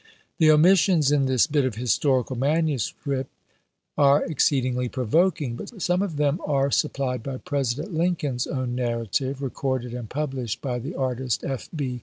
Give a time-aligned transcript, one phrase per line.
[0.39, 3.29] The omissions in this bit of historical manuscript
[3.95, 9.93] are exceedingly provoking, but some of them are supplied by President Lincoln's own narrative, recorded
[9.93, 11.69] and published by the artist, F.
[11.75, 11.99] B.